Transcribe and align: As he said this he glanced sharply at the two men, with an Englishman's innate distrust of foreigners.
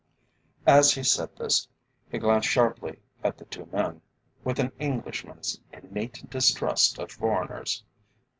As 0.65 0.93
he 0.93 1.03
said 1.03 1.35
this 1.35 1.67
he 2.11 2.17
glanced 2.17 2.49
sharply 2.49 2.97
at 3.23 3.37
the 3.37 3.45
two 3.45 3.67
men, 3.71 4.01
with 4.43 4.57
an 4.57 4.71
Englishman's 4.79 5.59
innate 5.71 6.27
distrust 6.27 6.97
of 6.97 7.11
foreigners. 7.11 7.83